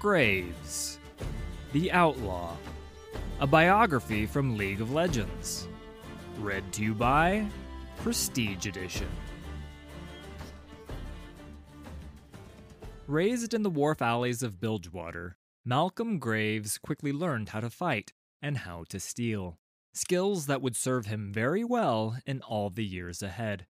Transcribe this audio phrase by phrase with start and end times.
[0.00, 0.98] Graves,
[1.74, 2.56] The Outlaw,
[3.38, 5.68] a biography from League of Legends.
[6.38, 7.46] Read to you by
[7.98, 9.08] Prestige Edition.
[13.06, 15.36] Raised in the wharf alleys of Bilgewater,
[15.66, 19.58] Malcolm Graves quickly learned how to fight and how to steal,
[19.92, 23.66] skills that would serve him very well in all the years ahead.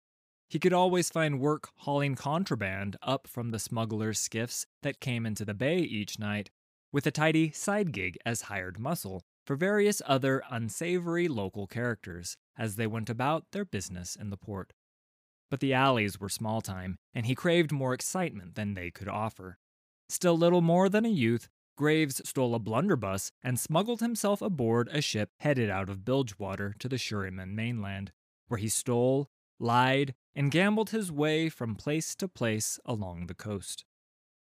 [0.50, 5.44] He could always find work hauling contraband up from the smugglers' skiffs that came into
[5.44, 6.50] the bay each night,
[6.90, 12.74] with a tidy side gig as hired muscle for various other unsavory local characters as
[12.74, 14.72] they went about their business in the port.
[15.52, 19.56] But the alleys were small time, and he craved more excitement than they could offer.
[20.08, 25.00] Still little more than a youth, Graves stole a blunderbuss and smuggled himself aboard a
[25.00, 28.10] ship headed out of Bilgewater to the Shuriman mainland,
[28.48, 33.84] where he stole, lied, and gambled his way from place to place along the coast.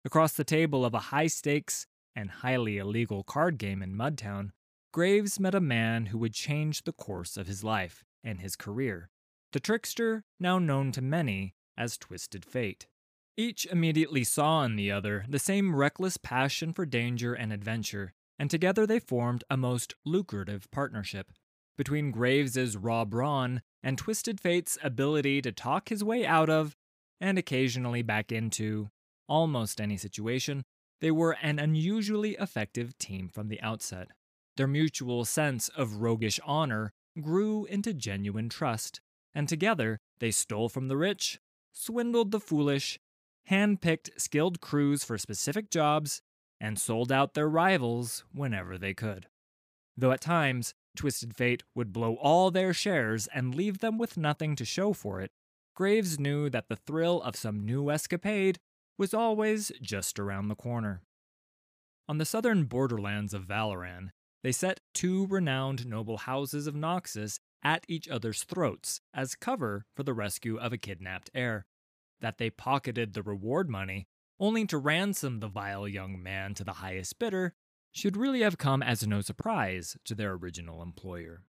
[0.06, 4.52] Across the table of a high stakes and highly illegal card game in Mudtown,
[4.94, 9.10] Graves met a man who would change the course of his life and his career,
[9.52, 12.88] the trickster now known to many as Twisted Fate.
[13.36, 18.50] Each immediately saw in the other the same reckless passion for danger and adventure, and
[18.50, 21.32] together they formed a most lucrative partnership.
[21.78, 26.76] Between Graves's raw brawn and Twisted Fate's ability to talk his way out of,
[27.22, 28.90] and occasionally back into,
[29.28, 30.64] almost any situation,
[31.00, 34.08] they were an unusually effective team from the outset.
[34.56, 39.00] Their mutual sense of roguish honor grew into genuine trust,
[39.36, 41.40] and together they stole from the rich,
[41.72, 43.00] swindled the foolish,
[43.50, 46.22] handpicked skilled crews for specific jobs,
[46.60, 49.28] and sold out their rivals whenever they could.
[49.98, 54.56] Though at times, Twisted Fate would blow all their shares and leave them with nothing
[54.56, 55.32] to show for it,
[55.76, 58.60] Graves knew that the thrill of some new escapade
[58.98, 61.02] was always just around the corner.
[62.08, 64.12] On the southern borderlands of Valoran,
[64.44, 70.04] they set two renowned noble houses of Noxus at each other's throats as cover for
[70.04, 71.66] the rescue of a kidnapped heir.
[72.22, 74.08] That they pocketed the reward money,
[74.40, 77.54] only to ransom the vile young man to the highest bidder,
[77.98, 81.42] should really have come as no surprise to their original employer.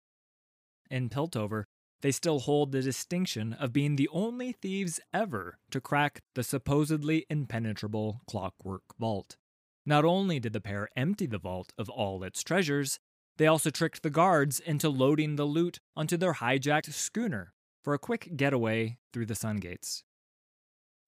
[0.89, 1.65] In Piltover,
[2.03, 7.27] they still hold the distinction of being the only thieves ever to crack the supposedly
[7.29, 9.37] impenetrable clockwork vault.
[9.85, 13.01] Not only did the pair empty the vault of all its treasures,
[13.39, 17.99] they also tricked the guards into loading the loot onto their hijacked schooner for a
[17.99, 20.05] quick getaway through the sun gates.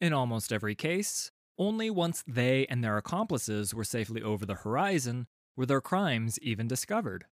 [0.00, 5.26] In almost every case, only once they and their accomplices were safely over the horizon
[5.56, 7.26] were their crimes even discovered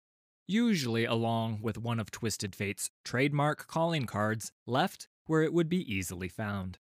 [0.47, 5.93] usually along with one of Twisted Fate's trademark calling cards left where it would be
[5.93, 6.79] easily found.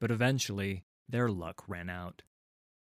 [0.00, 2.22] But eventually, their luck ran out.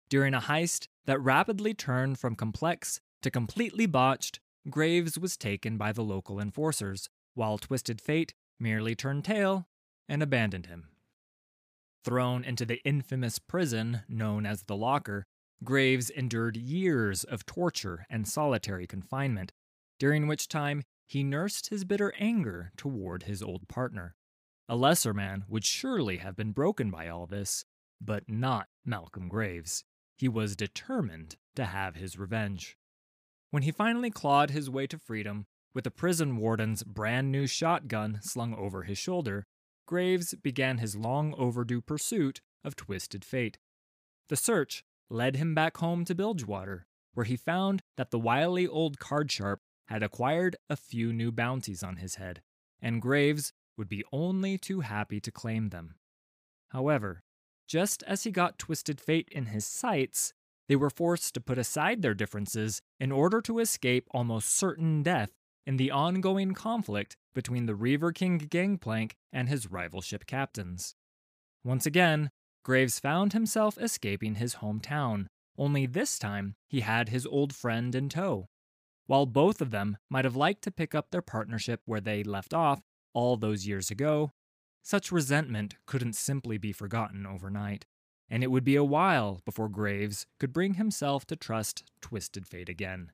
[0.09, 5.93] During a heist that rapidly turned from complex to completely botched, Graves was taken by
[5.93, 9.69] the local enforcers, while Twisted Fate merely turned tail
[10.09, 10.89] and abandoned him.
[12.05, 15.27] Thrown into the infamous prison known as the Locker,
[15.63, 19.53] Graves endured years of torture and solitary confinement
[19.99, 24.15] during which time he nursed his bitter anger toward his old partner.
[24.69, 27.65] A lesser man would surely have been broken by all this,
[28.01, 29.85] but not Malcolm Graves.
[30.17, 32.79] He was determined to have his revenge.
[33.51, 38.21] When he finally clawed his way to freedom, with the prison warden's brand new shotgun
[38.23, 39.47] slung over his shoulder,
[39.91, 43.59] Graves began his long overdue pursuit of Twisted Fate.
[44.29, 49.01] The search led him back home to Bilgewater, where he found that the wily old
[49.01, 52.41] card sharp had acquired a few new bounties on his head,
[52.81, 55.97] and Graves would be only too happy to claim them.
[56.69, 57.25] However,
[57.67, 60.33] just as he got Twisted Fate in his sights,
[60.69, 65.33] they were forced to put aside their differences in order to escape almost certain death
[65.71, 70.97] in the ongoing conflict between the Reaver King gangplank and his rival ship captains.
[71.63, 72.33] Once again,
[72.65, 75.27] Graves found himself escaping his hometown,
[75.57, 78.49] only this time he had his old friend in tow.
[79.07, 82.53] While both of them might have liked to pick up their partnership where they left
[82.53, 82.81] off
[83.13, 84.33] all those years ago,
[84.83, 87.87] such resentment couldn't simply be forgotten overnight,
[88.29, 92.69] and it would be a while before Graves could bring himself to trust Twisted Fate
[92.69, 93.13] again.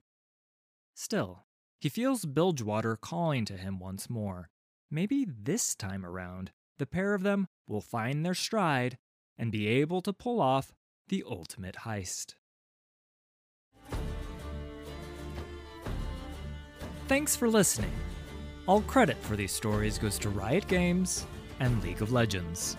[0.94, 1.44] Still,
[1.80, 4.50] he feels Bilgewater calling to him once more.
[4.90, 8.98] Maybe this time around, the pair of them will find their stride
[9.38, 10.72] and be able to pull off
[11.08, 12.34] the ultimate heist.
[17.08, 17.92] Thanks for listening.
[18.66, 21.24] All credit for these stories goes to Riot Games
[21.60, 22.76] and League of Legends.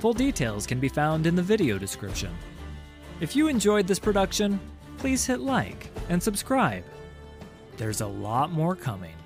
[0.00, 2.34] Full details can be found in the video description.
[3.20, 4.58] If you enjoyed this production,
[4.98, 6.82] please hit like and subscribe.
[7.76, 9.21] There's a lot more coming.